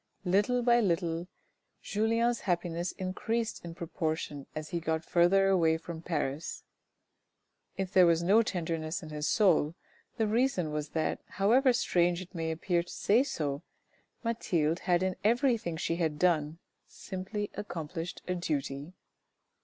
Little 0.25 0.63
by 0.63 0.79
little 0.79 1.27
Julien's 1.83 2.39
happiness 2.39 2.91
increased 2.93 3.63
in 3.63 3.75
proportion 3.75 4.47
as 4.55 4.69
he 4.69 4.79
got 4.79 5.05
further 5.05 5.47
away 5.47 5.77
from 5.77 6.01
Paris. 6.01 6.63
If 7.77 7.93
there 7.93 8.07
was 8.07 8.23
no 8.23 8.41
tenderness 8.41 9.03
in 9.03 9.09
his 9.09 9.27
soul, 9.27 9.75
the 10.17 10.25
reason 10.25 10.71
was 10.71 10.89
that, 10.97 11.21
however 11.27 11.71
strange 11.71 12.19
it 12.19 12.33
may 12.33 12.49
appear 12.49 12.81
to 12.81 12.89
say 12.91 13.21
so, 13.21 13.61
Mathilde 14.23 14.79
had 14.79 15.03
in 15.03 15.17
everything 15.23 15.77
she 15.77 15.97
had 15.97 16.17
done, 16.17 16.57
simply 16.87 17.51
accomplished 17.53 18.23
a 18.27 18.33
duty. 18.33 18.93